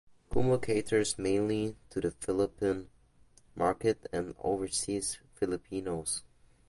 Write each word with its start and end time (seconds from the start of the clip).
Kumu 0.31 0.57
caters 0.57 1.19
mainly 1.19 1.75
to 1.91 2.01
the 2.01 2.09
Philippine 2.09 2.89
market 3.55 4.09
and 4.11 4.33
overseas 4.39 5.19
Filipinos. 5.35 6.23